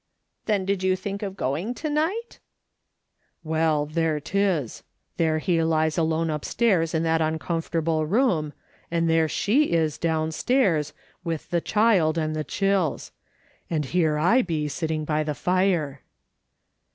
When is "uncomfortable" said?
7.21-8.07